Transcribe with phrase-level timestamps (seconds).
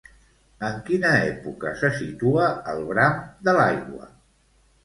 [0.69, 4.11] En quina època se situa El bram de l'aigua?